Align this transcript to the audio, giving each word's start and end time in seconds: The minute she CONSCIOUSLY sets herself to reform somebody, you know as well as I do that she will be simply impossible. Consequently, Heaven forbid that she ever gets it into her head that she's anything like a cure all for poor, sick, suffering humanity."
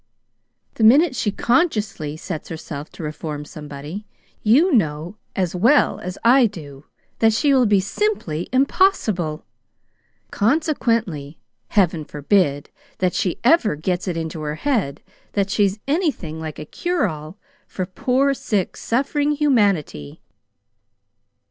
The 0.73 0.83
minute 0.83 1.15
she 1.15 1.29
CONSCIOUSLY 1.31 2.17
sets 2.17 2.49
herself 2.49 2.89
to 2.93 3.03
reform 3.03 3.45
somebody, 3.45 4.07
you 4.41 4.73
know 4.73 5.15
as 5.35 5.55
well 5.55 5.99
as 5.99 6.17
I 6.23 6.47
do 6.47 6.85
that 7.19 7.33
she 7.33 7.53
will 7.53 7.67
be 7.67 7.79
simply 7.79 8.49
impossible. 8.51 9.45
Consequently, 10.31 11.37
Heaven 11.67 12.03
forbid 12.03 12.71
that 12.97 13.13
she 13.13 13.37
ever 13.43 13.75
gets 13.75 14.07
it 14.07 14.17
into 14.17 14.41
her 14.41 14.55
head 14.55 15.03
that 15.33 15.51
she's 15.51 15.77
anything 15.87 16.39
like 16.39 16.57
a 16.57 16.65
cure 16.65 17.07
all 17.07 17.37
for 17.67 17.85
poor, 17.85 18.33
sick, 18.33 18.75
suffering 18.77 19.33
humanity." 19.33 20.23